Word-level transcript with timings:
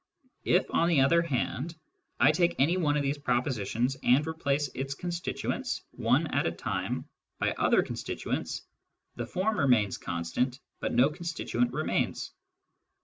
If, 0.45 0.65
on 0.73 0.89
the 0.89 1.01
other 1.01 1.21
hand, 1.21 1.75
I 2.19 2.31
take 2.31 2.55
any 2.57 2.75
one 2.75 2.97
of 2.97 3.03
these 3.03 3.19
propositions 3.19 3.95
and 4.01 4.25
replace 4.25 4.67
its 4.69 4.95
constituents, 4.95 5.83
one 5.91 6.25
at 6.33 6.47
a 6.47 6.51
time, 6.51 7.07
by 7.37 7.51
other 7.55 7.83
con 7.83 7.95
stituents, 7.95 8.61
the 9.15 9.27
form 9.27 9.59
remains 9.59 9.99
constant, 9.99 10.59
but 10.79 10.91
no 10.95 11.11
constituent 11.11 11.71
remains. 11.71 12.31